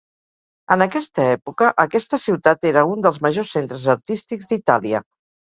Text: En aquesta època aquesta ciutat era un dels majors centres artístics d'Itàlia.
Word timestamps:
En 0.75 0.83
aquesta 0.85 1.25
època 1.33 1.67
aquesta 1.83 2.19
ciutat 2.23 2.65
era 2.71 2.85
un 2.95 3.05
dels 3.07 3.21
majors 3.27 3.53
centres 3.59 3.87
artístics 3.97 4.51
d'Itàlia. 4.55 5.05